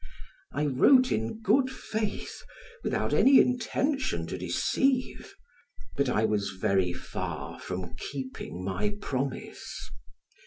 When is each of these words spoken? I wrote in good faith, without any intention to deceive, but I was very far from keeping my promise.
I 0.51 0.65
wrote 0.65 1.11
in 1.11 1.43
good 1.43 1.69
faith, 1.69 2.41
without 2.83 3.13
any 3.13 3.39
intention 3.39 4.25
to 4.25 4.35
deceive, 4.39 5.35
but 5.95 6.09
I 6.09 6.25
was 6.25 6.57
very 6.59 6.91
far 6.91 7.59
from 7.59 7.93
keeping 8.11 8.65
my 8.65 8.95
promise. 8.99 9.91